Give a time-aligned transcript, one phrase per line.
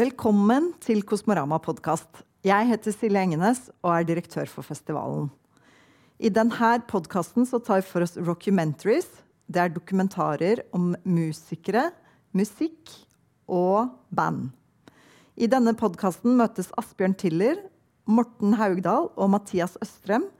[0.00, 2.22] Velkommen til Kosmorama podkast.
[2.46, 5.26] Jeg heter Silje Engenes og er direktør for festivalen.
[6.16, 9.10] I denne podkasten tar vi for oss rockumentaries.
[9.44, 11.90] Det er dokumentarer om musikere,
[12.32, 12.94] musikk
[13.44, 14.54] og band.
[15.36, 17.60] I denne podkasten møtes Asbjørn Tiller,
[18.08, 20.30] Morten Haugdal og Mathias Østrem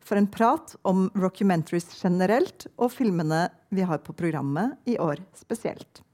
[0.00, 6.06] for en prat om rockumentaries generelt og filmene vi har på programmet i år spesielt.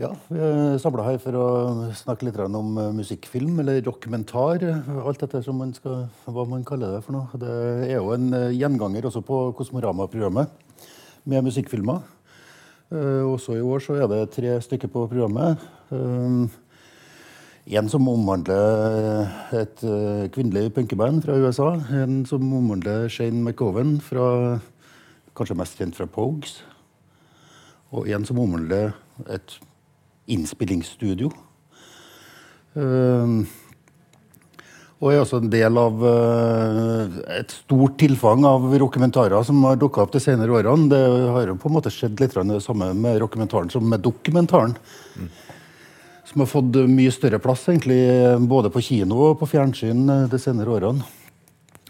[0.00, 1.46] Ja, Vi er samla her for å
[1.92, 4.62] snakke litt om musikkfilm, eller dokumentar.
[5.04, 7.28] Alt dette som man skal, hva man kaller det for noe.
[7.36, 7.50] Det
[7.84, 10.48] er jo en gjenganger også på Kosmorama-programmet
[11.28, 12.00] med musikkfilmer.
[13.28, 15.60] Også i år så er det tre stykker på programmet.
[15.92, 19.84] En som omhandler et
[20.32, 21.74] kvinnelig punkeband fra USA.
[21.92, 24.56] En som omhandler Shane McGowan, fra,
[25.36, 26.62] kanskje mest kjent fra Pogues.
[27.92, 28.96] Og en som omhandler
[29.28, 29.60] et
[30.26, 31.30] innspillingsstudio.
[35.00, 36.02] Og er også en del av
[37.38, 40.90] et stort tilfang av dokumentarer som har dukka opp de senere årene.
[40.92, 41.00] Det
[41.34, 44.76] har jo på en måte skjedd litt det samme med dokumentaren som med dokumentaren.
[45.16, 45.30] Mm
[46.30, 48.02] som har fått mye større plass egentlig,
[48.46, 51.06] både på kino og på fjernsyn de senere årene.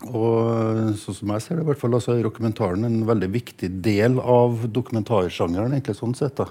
[0.08, 3.68] Og sånn som jeg ser det, i hvert fall, altså, er dokumentaren en veldig viktig
[3.84, 5.74] del av dokumentarsjangeren.
[5.76, 6.48] egentlig sånn sett da.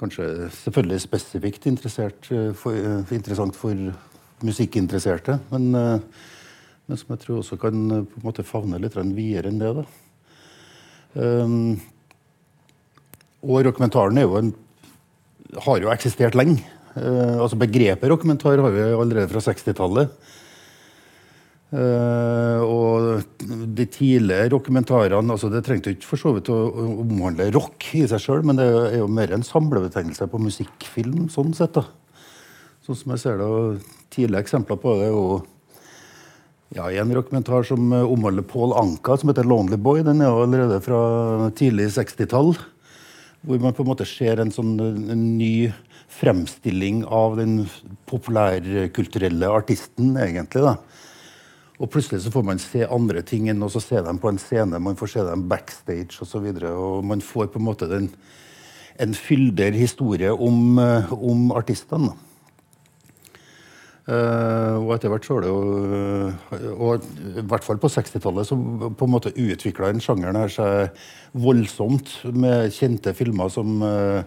[0.00, 1.66] Kanskje selvfølgelig spesifikt
[2.56, 2.76] for,
[3.12, 3.76] interessant for
[4.40, 9.60] musikkinteresserte, men, men, som jeg tror også kan på en måte favne litt videre enn
[9.60, 9.74] det.
[9.76, 9.84] da.
[11.20, 11.74] Um,
[13.42, 14.52] og dokumentaren jo en
[15.64, 16.62] har jo eksistert lenge.
[16.94, 20.12] Uh, altså Begrepet dokumentar har vi allerede fra 60-tallet.
[21.70, 23.44] Uh, og
[23.78, 28.02] de tidlige rockumentarene altså Det trengte ikke for så vidt å, å omhandle rock i
[28.10, 31.28] seg sjøl, men det er jo mer en samlebetegnelse på musikkfilm.
[31.30, 31.84] sånn sett da.
[32.82, 35.26] Sånn som jeg ser det, og Tidlige eksempler på det er jo
[36.74, 40.02] ja, en dokumentar som omhandler Paul Anka, som heter 'Lonely Boy'.
[40.02, 42.56] Den er jo allerede fra tidlig 60-tall.
[43.46, 45.70] Hvor man på en måte ser en sånn en ny
[46.10, 47.68] fremstilling av den
[48.10, 50.66] populærkulturelle artisten, egentlig.
[50.66, 50.74] da.
[51.80, 54.80] Og plutselig så får man se andre ting enn å se dem på en scene.
[54.82, 56.26] Man får se dem backstage osv.
[56.26, 58.10] Og, så videre, og man får på en måte den,
[59.00, 60.76] en fylder historie om,
[61.16, 62.12] om artistene.
[64.10, 67.04] Uh, og etter hvert så har det jo Og
[67.36, 70.96] i hvert fall på 60-tallet så på en måte utvikla den sjangeren her seg
[71.38, 74.24] voldsomt med kjente filmer som uh,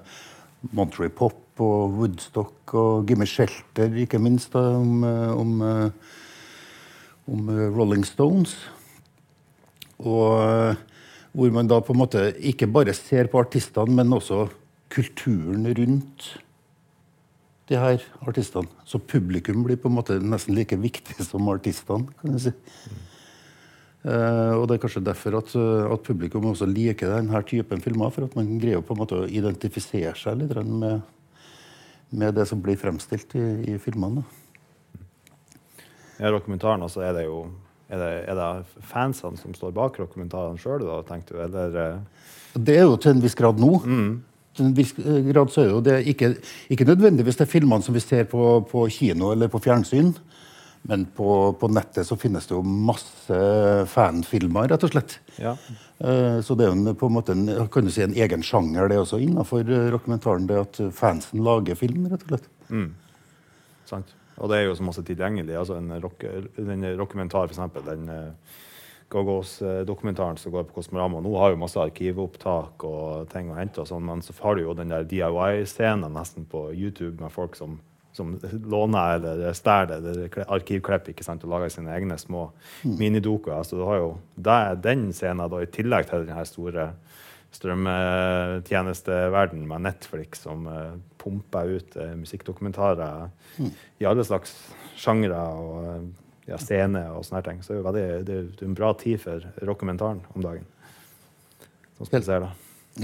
[0.77, 5.59] Monterey Pop og Woodstock og Gimme Shelter, ikke minst, da, om, om,
[7.29, 8.55] om Rolling Stones.
[10.03, 10.75] Og
[11.33, 14.45] hvor man da på en måte ikke bare ser på artistene, men også
[14.93, 16.27] kulturen rundt
[17.71, 18.69] de her artistene.
[18.85, 22.11] Så publikum blir på en måte nesten like viktig som artistene.
[22.21, 22.53] kan jeg si.
[22.53, 23.01] Mm.
[24.03, 28.11] Uh, og Det er kanskje derfor at, at, publikum også liker denne typen filmer.
[28.11, 31.01] For at man greier på en måte å identifisere seg litt med,
[32.11, 34.25] med det som blir fremstilt i, i filmene.
[36.23, 37.45] I dokumentaren også er det jo
[37.93, 41.41] er det, er det fansene som står bak dokumentaren sjøl, tenkte du?
[41.43, 41.75] Eller?
[41.77, 42.29] Eh?
[42.55, 43.73] Det er jo til en viss grad nå.
[43.83, 44.13] Mm
[44.53, 46.35] til en viss grad så er jo det ikke,
[46.73, 50.13] ikke nødvendigvis det filmene som vi ser på, på kino eller på fjernsyn.
[50.83, 53.37] Men på, på, nettet så finnes det jo masse
[53.87, 55.15] fanfilmer, rett og slett.
[55.39, 55.53] Ja.
[56.03, 58.91] Uh, så det er jo på en måte en, kan du si, en egen sjanger
[58.91, 60.49] det også innenfor uh, dokumentaren.
[60.49, 62.51] Det at fansen lager film, rett og slett.
[62.67, 62.89] Mm.
[63.87, 64.11] Sant.
[64.41, 65.55] Og det er jo så masse tilgjengelig.
[65.57, 66.19] altså En rock,
[66.57, 68.31] den dokumentar, for eksempel, den uh,
[69.13, 71.19] Gogos-dokumentaren som går på Kosmorama.
[71.21, 74.61] Nå har jo masse arkivopptak og ting å hente, og sånn, men så har du
[74.63, 77.71] jo den der DIY-scenen nesten på YouTube med folk som,
[78.17, 78.27] som
[78.73, 79.99] låner eller stjeler
[80.47, 82.41] arkivklipp ikke sant, og lager sine egne små
[82.81, 82.97] mm.
[82.97, 83.57] minidokuer.
[83.59, 86.85] Altså, du har jo der, den scenen da, i tillegg til den store
[87.53, 93.71] strømmetjenesteverden med Netflix som uh, pumper ut uh, musikkdokumentarer mm.
[94.03, 94.53] i alle slags
[94.99, 95.39] sjangre.
[95.39, 97.63] og uh, ja, scene og sånne ting.
[97.63, 100.67] Så det er, veldig, det er en bra tid for rockumentaren om dagen.
[101.97, 102.47] Som helt, ser,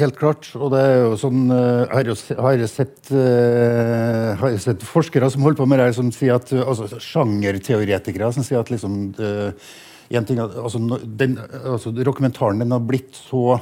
[0.01, 0.49] helt klart.
[0.57, 5.45] Og det er jo sånn uh, Har jeg sett, uh, har jeg sett forskere som
[5.45, 9.69] holder på med det, som sier at altså, Sjangerteoretikere som sier at liksom uh,
[10.09, 13.59] en ting, altså, den, altså, Rockementaren den har blitt så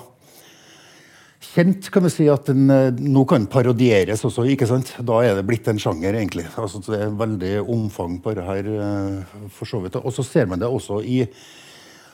[1.44, 4.46] kjent, kan vi si, at den eh, nå kan parodieres også.
[4.50, 4.94] ikke sant?
[5.06, 6.48] Da er det blitt en sjanger, egentlig.
[6.58, 10.00] Altså, det er veldig omfang på det her, eh, for så vidt.
[10.02, 11.24] Og så ser man det også i,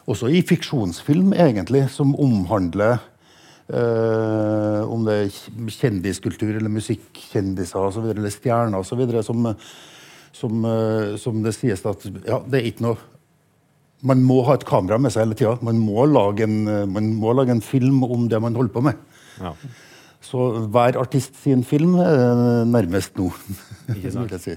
[0.08, 3.00] også i fiksjonsfilm, egentlig, som omhandler
[3.64, 9.00] Uh, om det er kjendiskultur eller musikkjendiser videre, eller stjerner osv.
[9.24, 9.48] Som,
[10.36, 10.68] som,
[11.16, 13.00] som det sies at ja, det er ikke noe
[14.04, 15.56] Man må ha et kamera med seg hele tida.
[15.64, 19.00] Man, man må lage en film om det man holder på med.
[19.42, 19.54] Ja.
[20.24, 23.30] Så hver artist sin film er nærmest nå.
[24.16, 24.36] Sant?
[24.42, 24.56] si.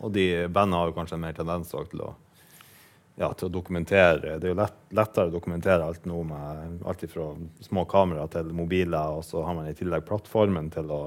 [0.00, 2.12] Og de bandene har jo kanskje mer tendens til å
[3.20, 4.38] ja, til å dokumentere.
[4.40, 7.26] Det er jo lett, lettere å dokumentere alt nå med alt fra
[7.66, 11.02] små kameraer til mobiler, og så har man i tillegg plattformen til å,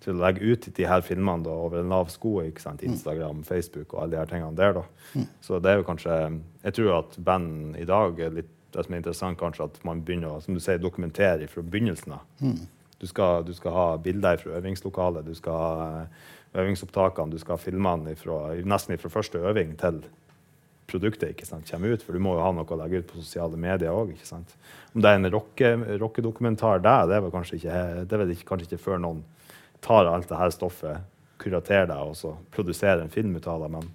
[0.00, 2.38] til å legge ut de her filmene da, over en lav sko.
[2.46, 2.80] ikke sant?
[2.80, 2.94] Mm.
[2.94, 3.44] Instagram.
[3.44, 4.78] Facebook og alle de her tingene der.
[4.78, 4.86] da.
[5.12, 5.28] Mm.
[5.44, 6.18] Så det er jo kanskje
[6.64, 10.02] Jeg tror at band i dag er litt det som er interessant, kanskje at man
[10.04, 12.26] begynner å som du sier, dokumentere fra begynnelsen av.
[12.40, 12.58] Mm.
[12.98, 15.78] Du, du, skal ha bilder fra øvingslokalet, du skal ha
[16.62, 18.14] øvingsopptakene, du skal ha filmene
[18.64, 20.04] nesten fra første øving til
[20.90, 22.04] produktet ikke sant, kommer ut.
[22.04, 24.12] For du må jo ha noe å legge ut på sosiale medier òg.
[24.94, 25.30] Om det er en
[26.02, 27.80] rockedokumentar der, det er vel kanskje ikke,
[28.10, 29.24] det vel kanskje ikke før noen
[29.84, 31.10] tar alt det her stoffet,
[31.42, 33.70] kuraterer det og så produserer en film ut av det.
[33.74, 33.88] Men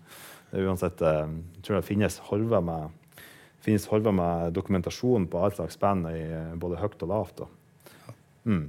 [0.51, 2.97] det er uansett, eh, jeg tror det finnes horver med,
[3.65, 7.41] finnes holder med dokumentasjon på all slags band i eh, både høyt og lavt.
[8.47, 8.67] Mm.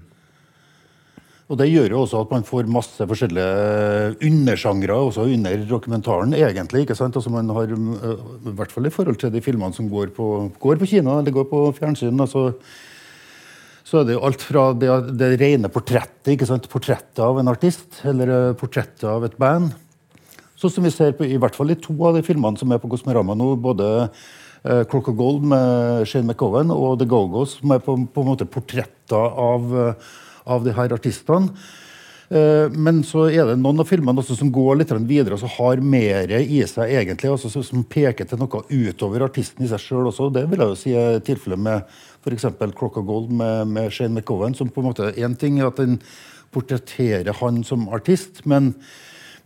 [1.51, 6.35] Og Det gjør jo også at man får masse forskjellige eh, undersjangre også under dokumentaren.
[6.35, 7.17] egentlig, ikke sant?
[7.17, 10.53] Altså man har, eh, I hvert fall i forhold til de filmene som går på,
[10.61, 12.21] går på kino eller går på fjernsyn.
[12.21, 12.55] altså
[13.91, 14.89] så er det jo alt fra det,
[15.19, 16.69] det rene portrettet, ikke sant?
[16.71, 19.73] portrettet av en artist eller portrettet av et band.
[20.55, 22.79] Sånn som vi ser på, i hvert fall i to av de filmene som er
[22.79, 23.57] på Kosmorama nå.
[23.59, 23.89] både
[24.65, 28.49] uh, Clock Gold med Shane McCowan og The Go-Go's, som er på, på en måte
[28.49, 30.11] portretter av uh,
[30.51, 31.51] av de her artistene.
[32.31, 36.31] Eh, men så er det noen av filmene som går litt videre og har mer
[36.39, 40.31] i seg, egentlig, altså, som peker til noe utover artisten i seg sjøl også.
[40.35, 42.51] Det vil jeg jo si er tilfellet med f.eks.
[42.77, 44.55] Crock of Gold med, med, Shane McCowan.
[44.55, 45.99] som på en måte, en ting er at den
[46.55, 48.75] portretterer han som artist, men,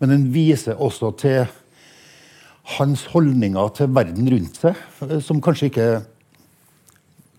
[0.01, 1.45] men den viser også til
[2.79, 5.89] hans holdninger til verden rundt seg, eh, som kanskje ikke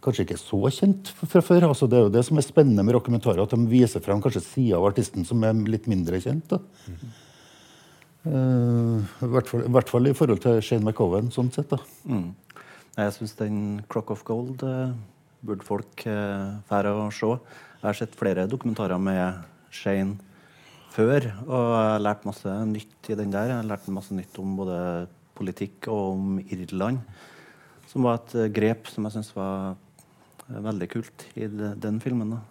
[0.05, 1.63] kanskje ikke så kjent fra før.
[1.71, 4.43] Altså, det er jo det som er spennende med dokumentarer, at de viser frem kanskje
[4.45, 6.53] sider av artisten som er litt mindre kjent.
[6.85, 7.13] Mm
[8.25, 11.71] uh, i, hvert fall, I hvert fall i forhold til Shane McCowan, sånn sett.
[11.71, 11.79] da.
[12.09, 12.31] Mm.
[12.95, 13.59] Jeg syns den
[13.91, 14.93] Crock of Gold uh,
[15.45, 17.33] burde folk uh, fære å se.
[17.81, 19.43] Jeg har sett flere dokumentarer med
[19.75, 20.17] Shane
[20.95, 23.51] før, og jeg har lært masse nytt i den der.
[23.51, 24.77] Jeg har lært masse nytt om både
[25.35, 27.01] politikk og om Irland,
[27.91, 29.75] som var et grep som jeg syns var
[30.47, 32.35] veldig kult i den filmen.
[32.35, 32.41] da.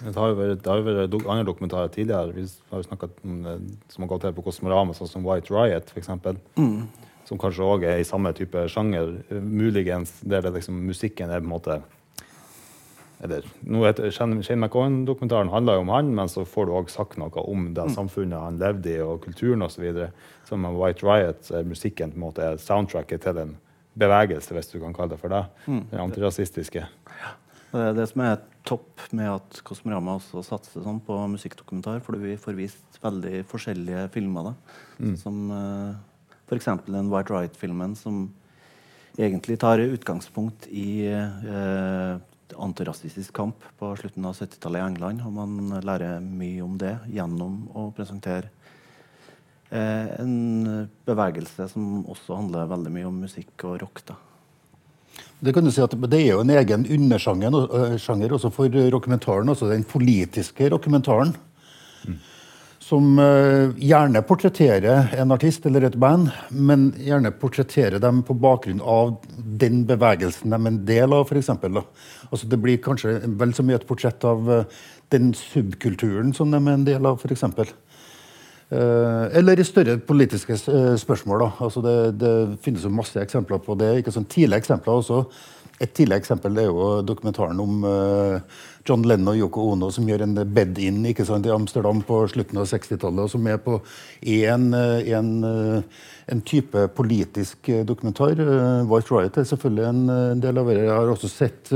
[0.00, 3.42] det har jo vært, det har vært andre dokumentarer tidligere vi har jo snakket om
[3.92, 6.10] som har gått her på Kosmorama, sånn som White Riot f.eks.
[6.56, 6.88] Mm.
[7.28, 9.12] Som kanskje òg er i samme type sjanger.
[9.30, 11.80] Muligens der det liksom, musikken er på en måte
[13.20, 17.18] eller, nå heter, Shane McCoy-dokumentaren handler jo om han, men så får du òg sagt
[17.20, 17.96] noe om det mm.
[17.98, 19.84] samfunnet han levde i, og kulturen osv.
[20.48, 23.58] Som med White Riot er musikken på en måte er soundtracket til den
[24.00, 25.42] bevegelse, hvis du kan kalle det for det.
[25.66, 25.82] Mm.
[25.90, 26.86] Den antirasistiske.
[27.20, 27.34] Ja.
[27.70, 32.18] Det er det som er topp med at Kosmorama også satser sånn på musikkdokumentar, for
[32.18, 34.50] vi får vist veldig forskjellige filmer.
[34.50, 34.80] da.
[34.98, 35.14] Mm.
[35.20, 36.72] Som uh, eh, f.eks.
[36.88, 38.24] den White Riot-filmen som
[39.20, 42.16] egentlig tar utgangspunkt i uh,
[42.58, 45.26] antirasistisk kamp på slutten av 70-tallet i England.
[45.26, 48.50] Og man lærer mye om det gjennom å presentere
[49.70, 54.02] Eh, en bevegelse som også handler veldig mye om musikk og rock.
[54.08, 54.16] da.
[55.38, 59.48] Det kan du si at det er jo en egen undersjanger eh, også for dokumentaren,
[59.48, 61.36] altså den politiske dokumentaren.
[62.04, 62.18] Mm.
[62.80, 68.80] Som uh, gjerne portretterer en artist eller et band, men gjerne portretterer dem på bakgrunn
[68.80, 71.28] av den bevegelsen de er en del av.
[71.36, 71.82] Eksempel,
[72.30, 74.80] altså det blir kanskje vel så mye et portrett av uh,
[75.12, 77.20] den subkulturen som de er en del av.
[77.28, 77.68] Eksempel.
[78.70, 81.42] Eh, eller i større politiske eh, spørsmål.
[81.58, 83.96] Altså det, det, finnes jo masse eksempler på det.
[83.98, 85.24] ikke sånn Tidlige eksempler også.
[85.80, 90.26] Et tidligere eksempel er jo dokumentaren om uh, John Lennon og Yoko Ono som gjør
[90.26, 91.14] en bed-in i
[91.54, 93.24] Amsterdam på slutten av 60-tallet.
[93.24, 93.78] og Som er på
[94.20, 95.30] en, en,
[96.32, 98.40] en type politisk dokumentar.
[98.88, 100.02] White Riot er selvfølgelig en,
[100.34, 100.80] en del av det.
[100.84, 101.72] Jeg har også sett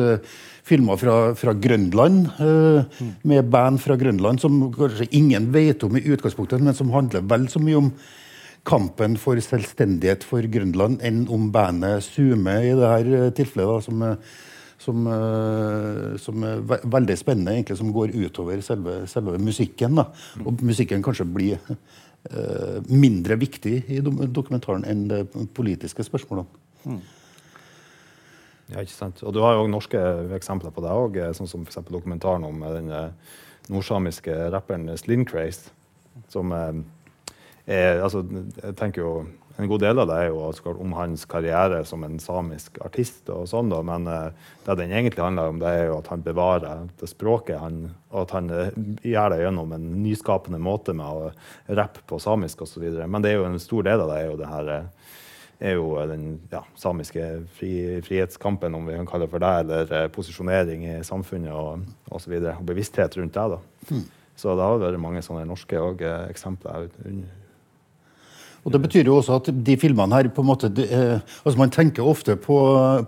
[0.65, 3.13] filmer fra, fra Grønland, mm.
[3.29, 7.49] med band fra Grønland som kanskje ingen vet om i utgangspunktet, men som handler vel
[7.53, 7.91] så mye om
[8.65, 13.71] kampen for selvstendighet for Grønland enn om bandet Sume i dette eh, tilfellet.
[13.71, 14.05] Da, som,
[14.85, 19.97] som, uh, som, er veldig spennende, egentlig, som går utover selve, selve musikken.
[20.01, 20.09] Da.
[20.45, 25.23] Og musikken kanskje blir uh, mindre viktig i dokumentaren enn de
[25.57, 26.65] politiske spørsmålene.
[26.85, 27.01] Mm.
[28.73, 29.21] Ja, ikke sant?
[29.27, 30.01] Og du har jo norske
[30.37, 33.35] eksempler på det òg, sånn som for dokumentaren om den eh,
[33.73, 35.27] nordsamiske rapperen Slim
[36.33, 36.81] Som eh,
[37.67, 38.25] er Altså,
[38.63, 39.15] jeg tenker jo
[39.57, 43.29] en god del av det er jo om hans karriere som en samisk artist.
[43.31, 44.33] og sånn da, Men uh,
[44.67, 47.61] det den egentlig handler om, det er jo at han bevarer det språket.
[47.63, 51.31] Han, og at han uh, gjør det gjennom en nyskapende måte med å
[51.79, 52.83] rappe på samisk osv.
[53.07, 54.73] Men det er jo en stor del av det er jo det her
[55.65, 57.23] er jo den ja, samiske
[57.55, 62.35] fri, frihetskampen, om vi kan kalle det for det, eller posisjonering i samfunnet og osv.
[62.41, 63.47] Og, og bevissthet rundt det.
[63.55, 63.95] da.
[63.95, 64.05] Mm.
[64.35, 65.79] Så det har vært mange sånne norske
[66.27, 66.91] eksempler
[68.65, 71.59] og Det betyr jo også at de filmene her på en måte, de, eh, altså
[71.61, 72.57] Man tenker ofte på,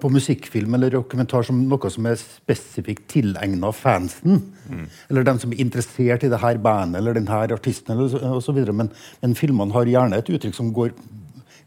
[0.00, 4.42] på, musikkfilm eller dokumentar som noe som er spesifikt tilegna fansen.
[4.68, 4.84] Mm.
[5.08, 7.96] Eller dem som er interessert i det her bandet eller den her artisten.
[7.96, 8.60] eller osv.
[8.72, 10.92] Men, men filmene har gjerne et uttrykk som går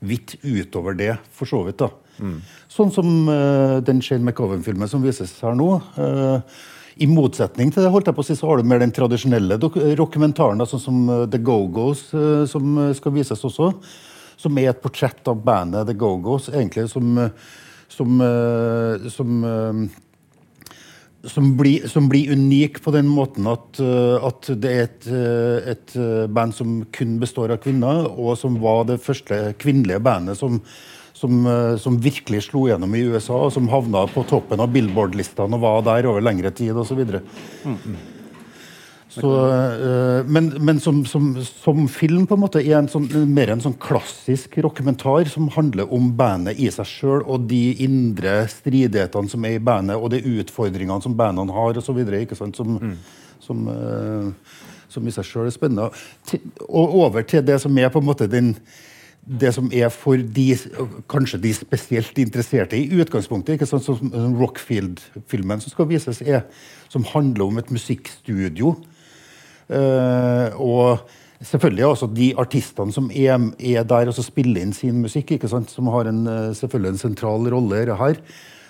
[0.05, 1.81] vidt utover det, for så vidt.
[1.81, 1.89] da.
[2.19, 2.39] Mm.
[2.69, 5.79] Sånn som uh, den Shane McCoven-filmen som vises her nå.
[5.97, 6.45] Uh,
[6.99, 9.57] i motsetning til det holdt jeg på å si, så har du mer den tradisjonelle
[9.59, 13.71] dokumentaren, sånn som uh, The Go-Go's, uh, som uh, skal vises også.
[14.39, 17.17] Som er et portrett av bandet The Go-Go's, egentlig som,
[17.91, 18.21] som,
[19.11, 19.89] som
[21.27, 23.81] som blir, som blir, unik på den måten at,
[24.23, 25.09] at det er et,
[25.73, 25.97] et,
[26.31, 30.61] band som kun består av kvinner, og som var det første kvinnelige bandet som,
[31.19, 35.57] som, eh, som, virkelig slo gjennom i USA, og som havna på toppen av Billboard-listene
[35.57, 37.03] og var der over lengre tid osv.
[39.09, 39.29] så.
[39.33, 43.63] Uh, men, men som, som, som, film på en måte er en sånn, mer en
[43.63, 49.47] sånn klassisk rockementar som handler om bandet i seg sjøl og de indre stridighetene som
[49.49, 52.03] er i bandet, og de utfordringene som bandene har osv.
[52.37, 52.93] Som, mm.
[53.43, 54.61] som, uh,
[54.93, 55.89] som i seg sjøl er spennende.
[56.69, 58.53] Og over til det som er på en måte den
[59.29, 60.47] det som er for de,
[61.11, 63.55] kanskje de spesielt interesserte i utgangspunktet.
[63.55, 66.47] ikke sånn som Rockfield-filmen som skal vises, er,
[66.89, 68.73] som handler om et musikkstudio.
[69.69, 71.05] Uh, og
[71.45, 75.69] selvfølgelig også de artistene som er, er der og spiller inn sin musikk, ikke sant?
[75.69, 78.17] som har en, eh, selvfølgelig en sentral rolle her.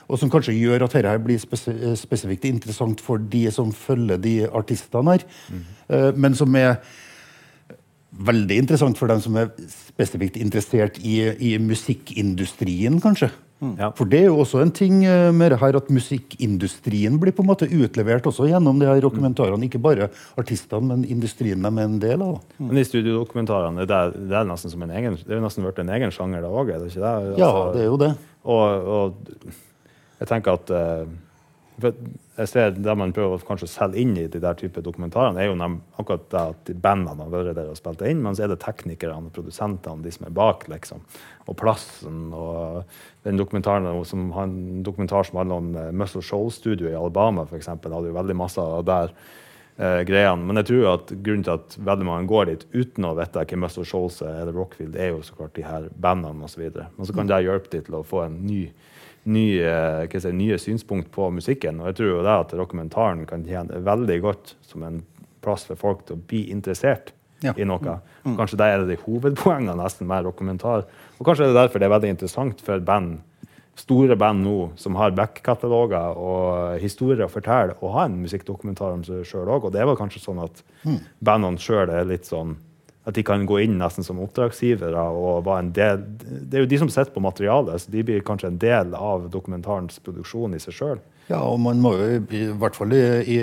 [0.10, 5.16] Og som kanskje gjør at dette blir spesifikt interessant for de som følger de artistene
[5.16, 5.26] her.
[5.50, 5.66] Mm.
[5.90, 6.82] Uh, men som er
[8.20, 13.32] veldig interessant for dem som er spesifikt interessert i, i musikkindustrien, kanskje.
[13.60, 13.74] Mm.
[13.76, 13.90] Ja.
[13.96, 17.44] For det er jo også en ting eh, med det her at musikkindustrien blir på
[17.44, 19.68] en måte utlevert også gjennom de her dokumentarene.
[19.68, 20.08] Ikke bare
[20.40, 22.38] artistene, men industrien de er en del av.
[22.58, 22.70] Mm.
[22.70, 25.84] Men de studiodokumentarene, det er, det er nesten som en egen, det er nesten blitt
[25.84, 27.16] en egen sjanger da òg, er det ikke det?
[27.18, 28.14] Altså, ja, det er jo det.
[28.50, 29.52] Og, og
[30.22, 31.92] jeg tenker at uh,
[32.40, 35.50] jeg ser Det man prøver kanskje å selge inn i de der type dokumentarene, er
[35.50, 35.58] jo
[36.00, 39.18] akkurat det at bandene har vært der og spilt inn, men så er det teknikerne
[39.28, 41.04] og produsentene, de som er bak, liksom.
[41.50, 42.30] Og plassen.
[42.34, 42.84] og
[43.26, 47.68] den dokumentaren som, En dokumentar som handler om uh, Muscle Shoal Studio i Alabama, f.eks.,
[47.68, 49.14] hadde jo veldig masse av der.
[49.80, 50.44] Uh, greiene.
[50.44, 53.62] Men jeg tror at grunnen til at veldig mange går dit uten å vite hvem
[53.64, 56.66] Muscle Shoals er, eller Rockfield er, jo så klart de her bandene osv.
[56.68, 58.66] Men så kan det hjelpe dem til å få en ny
[59.24, 61.82] nye, si, nye synspunkt på musikken.
[61.82, 65.02] Og jeg tror jo det at dokumentaren kan tjene veldig godt som en
[65.44, 67.54] plass for folk til å bli interessert ja.
[67.56, 68.00] i noe.
[68.26, 70.86] Og Kanskje det er det hovedpoengene nesten med dokumentar.
[71.18, 73.20] Og kanskje er det derfor det er veldig interessant for band,
[73.80, 79.06] store band nå som har back-kataloger og historier å fortelle, å ha en musikkdokumentar om
[79.08, 79.70] seg sjøl òg.
[79.70, 81.00] Og det er vel kanskje sånn at mm.
[81.24, 82.58] bandene sjøl er litt sånn
[83.10, 85.06] at de kan gå inn nesten som oppdragsgivere.
[85.10, 86.04] og være en del,
[86.50, 89.30] Det er jo de som sitter på materialet, så de blir kanskje en del av
[89.30, 91.00] dokumentarens produksjon i seg sjøl.
[91.30, 93.02] Ja, og man må jo i hvert fall i,
[93.36, 93.38] i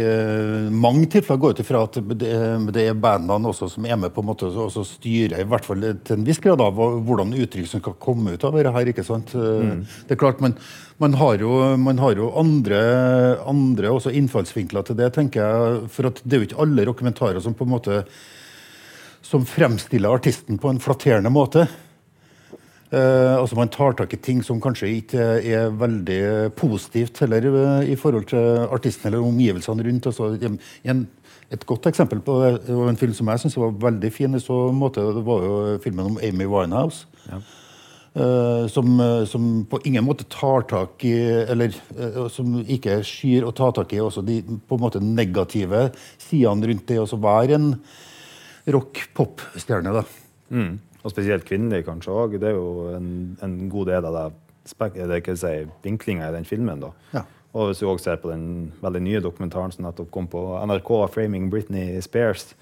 [0.74, 2.32] mange tilfeller gå ut ifra at det,
[2.74, 5.84] det, er bandene også som er med på en måte og styrer i hvert fall
[6.02, 8.90] til en viss grad av hvordan uttrykk som kan komme ut av dette her.
[8.90, 9.36] ikke sant?
[9.38, 9.84] Mm.
[10.08, 10.56] Det er klart, man,
[10.98, 12.80] man, har jo, man har jo andre,
[13.46, 15.84] andre innfallsvinkler til det, tenker jeg.
[15.94, 18.02] For at det er jo ikke alle dokumentarer som på en måte
[19.26, 21.66] som fremstiller artisten på en flatterende måte.
[22.92, 27.82] Uh, altså Man tar tak i ting som kanskje ikke er veldig positivt heller uh,
[27.82, 30.06] i forhold til artisten eller omgivelsene rundt.
[30.06, 30.30] Altså,
[30.86, 31.02] en,
[31.50, 35.02] et godt eksempel på en film som jeg syns var veldig fin, i så måte,
[35.16, 37.10] det var jo filmen om Amy Winehouse.
[37.26, 37.42] Ja.
[38.16, 38.94] Uh, som,
[39.28, 41.12] som, på ingen måte tar tak i
[41.52, 41.74] Eller
[42.32, 46.86] som ikke skyr å ta tak i også de på en måte negative sidene rundt
[46.88, 47.66] det å være en
[48.66, 49.92] rock-pop-stjerne.
[49.94, 50.02] da.
[50.50, 50.78] Mm.
[51.02, 52.36] Og spesielt kvinnelig, kanskje òg.
[52.42, 53.08] Det er jo en,
[53.42, 55.54] en, god del av det, det ikke si,
[55.84, 56.82] vinklinga i den filmen.
[56.82, 56.92] da.
[57.14, 57.24] Ja.
[57.56, 60.90] Og hvis du også ser på den veldig nye dokumentaren som nettopp kom på NRK,
[61.08, 62.54] 'Framing Britney Spears',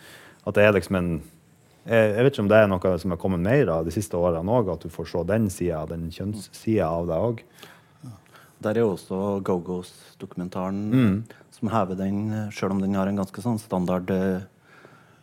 [0.47, 1.23] at det er liksom en
[1.85, 4.49] jeg, vet ikke om det er noe som er kommet mer av de siste årene
[4.57, 7.43] òg, at du får se den sida, den kjønnssida av det òg.
[8.65, 13.61] Der er jo også Go-Go's-dokumentaren som hever den, sjøl om den har en ganske sånn
[13.61, 14.47] standard eh,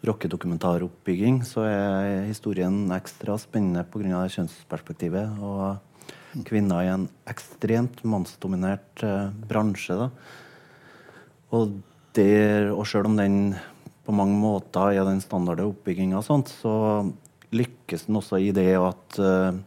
[0.08, 4.26] rockedokumentaroppbygging, så er historien ekstra spennende pga.
[4.34, 5.42] kjønnsperspektivet.
[5.42, 9.98] Og kvinner i en ekstremt mannsdominert eh, bransje.
[10.00, 10.10] Da.
[11.52, 11.76] Og,
[12.18, 13.54] der, og selv om den
[14.02, 16.74] på mange måter er den standarde oppbygginga, så
[17.52, 19.60] lykkes den også i det at eh,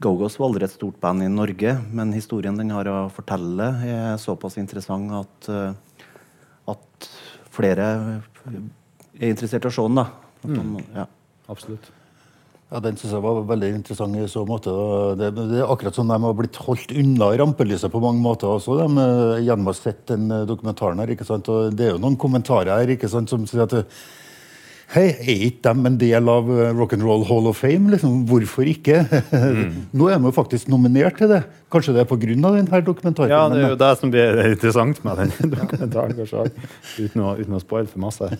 [0.00, 4.20] Go-Go's var aldri et stort band i Norge, men historien den har å fortelle, er
[4.20, 5.74] såpass interessant at, uh,
[6.72, 7.08] at
[7.52, 8.62] flere er
[9.28, 10.00] interessert i å se den.
[10.00, 10.06] da.
[10.44, 10.76] Mm.
[10.96, 11.06] Ja.
[11.50, 11.90] Absolutt.
[12.70, 14.70] Ja, Den synes jeg var veldig interessant i så måte.
[15.18, 18.76] Det, det, er akkurat som de har blitt holdt unna rampelyset på mange måter også,
[18.78, 21.02] de, eh, gjennom å ha sett den dokumentaren.
[21.02, 21.50] her, ikke sant?
[21.50, 23.74] Og Det er jo noen kommentarer her ikke sant, som sier at
[24.90, 27.92] Hei, er ikke de en del av Rock'n'Roll Hall of Fame?
[27.92, 29.04] Liksom, hvorfor ikke?
[29.30, 29.86] Mm.
[29.94, 31.40] Nå er jo faktisk nominert til det.
[31.70, 32.26] Kanskje det er pga.
[32.34, 33.30] denne dokumentaren?
[33.30, 36.50] Ja, det er jo det som blir interessant med den dokumentaren, kanskje,
[36.98, 38.30] uten å, uten å spoile for masse.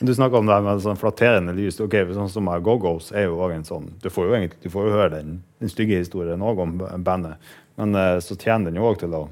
[0.00, 1.80] Du snakka om det her med sånn flatterende lys.
[1.80, 4.88] ok, sånn som Go-Go's er jo også en sånn, Du får jo, egentlig, du får
[4.88, 7.36] jo høre den, den stygge historien òg om bandet,
[7.76, 9.26] men uh, så tjener den jo òg til å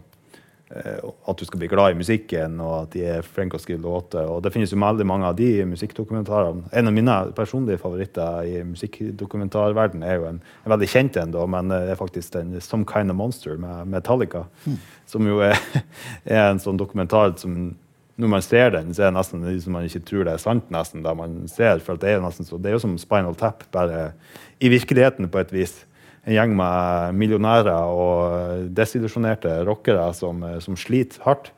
[0.72, 4.24] at du skal bli glad i musikken, og at de er flinke å skrive låter.
[4.24, 6.64] og Det finnes jo veldig mange av de musikkdokumentarene.
[6.72, 11.44] En av mine personlige favoritter i musikkdokumentarverdenen er jo en, en veldig kjent en, da,
[11.46, 14.46] men det er faktisk den 'Some Kind of Monster' med Metallica.
[14.64, 14.78] Mm.
[15.06, 15.60] Som jo er,
[16.24, 17.76] er en sånn dokumentar som
[18.16, 20.70] når man ser den, så er det nesten som man ikke tror det er sant.
[20.70, 23.34] nesten, det man ser, for Det er jo nesten så, det er jo som Spinal
[23.34, 24.12] Tap, bare
[24.60, 25.84] i virkeligheten på et vis.
[26.24, 31.50] En gjeng med millionærer og desillusjonerte rockere som, som, sliter hardt.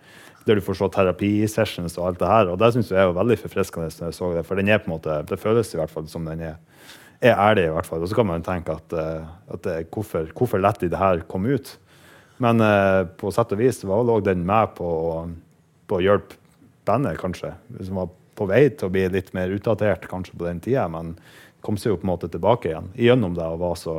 [0.47, 2.51] Der du får se terapisessions og alt det her.
[2.51, 3.91] og Det syns jeg er jo veldig forfriskende.
[3.99, 6.07] når jeg så Det for den er på en måte, det føles i hvert fall
[6.11, 6.57] som den er,
[7.21, 7.67] er ærlig.
[7.67, 8.03] i hvert fall.
[8.03, 11.23] Og så kan man tenke at, eh, at det, hvorfor, hvorfor lett de det her
[11.27, 11.79] kom ut.
[12.39, 14.91] Men eh, på sett og vis var også den med på,
[15.87, 16.39] på å hjelpe
[16.87, 17.55] bandet, kanskje.
[17.83, 21.15] Som var på vei til å bli litt mer utdatert kanskje på den tida, men
[21.65, 23.97] kom seg jo på en måte tilbake igjen gjennom det og var så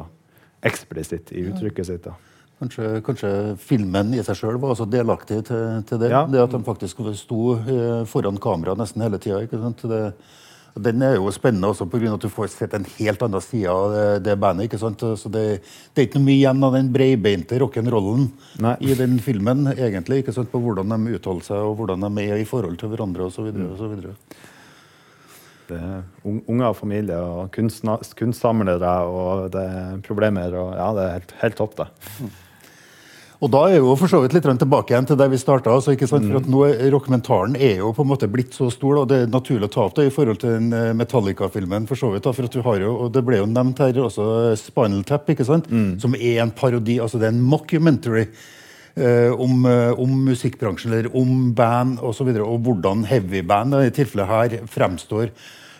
[0.66, 2.04] eksplisitt i uttrykket sitt.
[2.04, 2.16] da.
[2.58, 3.30] Kanskje, kanskje,
[3.62, 6.10] filmen i seg sjøl var også delaktig til, til det.
[6.10, 6.24] Ja.
[6.26, 9.46] Det At de faktisk sto eh, foran kamera nesten hele tida.
[10.78, 12.14] Den er jo spennende også pga.
[12.14, 14.66] at du får sett en helt annen side av det, det bandet.
[14.66, 15.00] ikke sant?
[15.00, 15.62] Så det,
[15.94, 18.28] det, er ikke noe mye igjen av den breibeinte rock'n'rollen
[18.82, 19.68] i den filmen.
[19.74, 20.52] egentlig, ikke sant?
[20.52, 23.50] På hvordan de uttaler seg og hvordan de er i forhold til hverandre osv.
[25.76, 30.54] Er unger og familie og kunstsamlere og det er problemer.
[30.54, 31.88] og ja, Det er helt, helt topp, det.
[33.38, 35.70] Og da er jo for så vidt litt tilbake igjen til der vi starta.
[35.70, 36.50] Altså, for at mm.
[36.50, 36.62] nå
[36.96, 39.84] Rockementaren er jo på en måte blitt så stor, og det er naturlig å ta
[39.86, 41.86] opp det i forhold til den eh, Metallica-filmen.
[41.90, 44.00] for så vidt da, for at du har jo, og Det ble jo nevnt her
[44.02, 45.70] også Spinal Tap, ikke sant?
[45.70, 46.00] Mm.
[46.02, 46.98] som er en parodi.
[47.00, 48.26] altså Det er en mockumentary.
[48.98, 52.08] Eh, om, eh, om, musikkbransjen eller om band osv.
[52.08, 55.30] Og, så videre, og hvordan heavyband i tilfellet her fremstår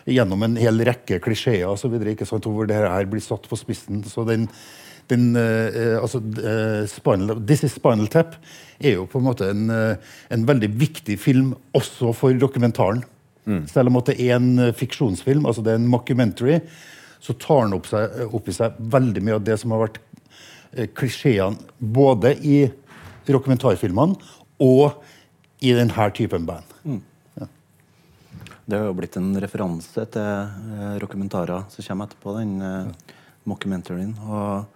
[0.08, 1.96] gjennom en hel rekke klisjeer osv.
[1.98, 4.04] Hvor det her blir satt på spissen.
[4.06, 4.46] så den
[5.08, 8.34] den, uh, altså, uh, Spinal, This is Spinal Tap
[8.76, 9.94] er jo på en måte en, uh,
[10.28, 13.00] en veldig viktig film også for dokumentaren.
[13.48, 13.62] Mm.
[13.72, 16.58] Selv om det er en fiksjonsfilm, altså det er en mockumentary,
[17.24, 19.98] så tar den opp, seg, opp, i seg veldig mye av det som har vært
[20.92, 22.58] klisjeene både i
[23.36, 24.16] dokumentarfilmene
[24.64, 25.02] og
[25.60, 26.74] i denne typen band.
[26.84, 27.02] Mm.
[27.38, 27.46] Ja.
[28.64, 33.14] Det har jo blitt en referanse til eh, dokumentarer som kommer etterpå, den uh,
[33.48, 34.14] mockumentaryen.
[34.28, 34.66] Og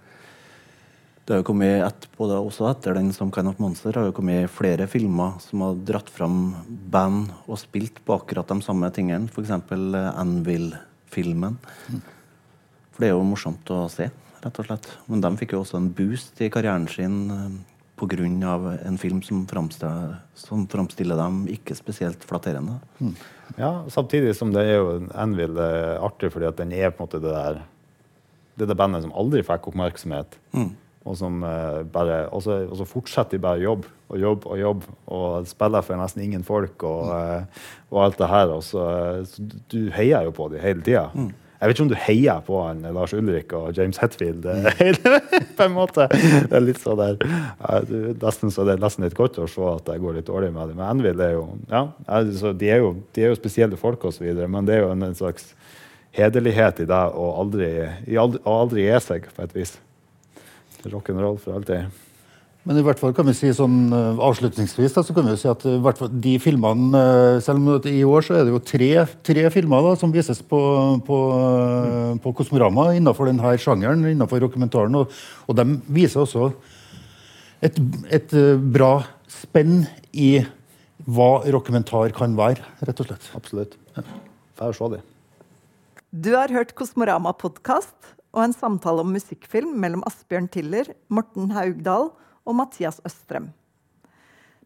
[1.23, 4.15] det har jo kommet etterpå det også etter den som Kind of Monster har jo
[4.17, 9.31] kommet flere filmer som har dratt fram band og spilt på akkurat de samme tingene.
[9.31, 9.53] F.eks.
[10.19, 11.61] Anvil-filmen.
[11.93, 12.03] Mm.
[12.91, 14.09] For det er jo morsomt å se,
[14.43, 14.91] rett og slett.
[15.07, 17.55] Men de fikk jo også en boost i karrieren sin eh,
[18.03, 18.79] pga.
[18.87, 22.81] en film som framstiller, som framstiller dem ikke spesielt flatterende.
[23.01, 23.15] Mm.
[23.57, 27.09] Ja, samtidig som det er jo Anvil er artig fordi at den er på en
[27.09, 27.63] måte det der
[28.55, 30.37] det er det bandet som aldri fikk oppmerksomhet.
[30.53, 34.21] Mm og, som, uh, bare, og, så, og så fortsetter de bare å jobbe og
[34.21, 38.53] jobbe og jobbe og spiller for nesten ingen folk og, uh, og alt det her.
[38.55, 38.85] Og så,
[39.29, 41.09] så, du heier jo på dem hele tida.
[41.15, 41.33] Mm.
[41.63, 44.49] Jeg vet ikke om du heier på han, Lars Ulrik og James Hetfield.
[44.83, 45.45] Mm.
[45.57, 46.09] på en måte.
[46.11, 47.21] Det er litt sånn der,
[48.19, 50.73] nesten, så det er nesten litt godt å se at det går litt dårlig med
[50.73, 50.81] dem.
[50.81, 54.17] Men Anvil er jo ja, altså, de, er jo, de er jo spesielle folk, og
[54.17, 55.53] så videre, men det er jo en, en slags
[56.17, 57.71] hederlighet i det å aldri,
[58.19, 59.77] aldri, aldri gi seg, på et vis
[60.83, 62.03] rock'n'roll for alltid.
[62.63, 65.49] Men i hvert fall kan vi si sånn uh, avslutningsvis da, så kan vi si
[65.51, 68.91] at uh, de filmene uh, Selv om i år så er det jo tre,
[69.27, 70.61] tre filmer da, som vises på,
[71.07, 71.19] på,
[72.23, 74.95] på Kosmorama innenfor denne sjangeren, innenfor dokumentaren.
[75.01, 75.11] Og,
[75.51, 76.53] og de viser også
[77.63, 77.79] et,
[78.11, 78.95] et eh, bra
[79.31, 80.43] spenn i
[81.03, 83.29] hva rockumentar kan være, rett og slett.
[83.39, 83.77] Absolutt.
[84.59, 85.03] Får se det.
[86.13, 92.11] Du har hørt Kosmorama-podkast og en samtale om musikkfilm mellom Asbjørn Tiller, Morten Haugdal
[92.47, 93.51] og Mathias Østrem.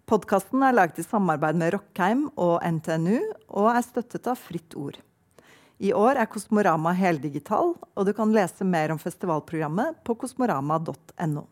[0.07, 5.01] Podkasten er laget i samarbeid med Rockheim og NTNU og er støttet av Fritt Ord.
[5.83, 11.43] I år er Kosmorama heldigital, og du kan lese mer om festivalprogrammet på kosmorama.no.